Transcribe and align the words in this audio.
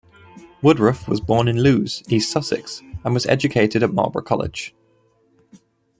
Woodroffe 0.63 1.07
was 1.07 1.21
born 1.21 1.47
in 1.47 1.61
Lewes, 1.61 2.01
East 2.09 2.31
Sussex 2.31 2.81
and 3.05 3.13
was 3.13 3.27
educated 3.27 3.83
at 3.83 3.93
Marlborough 3.93 4.23
College. 4.23 4.73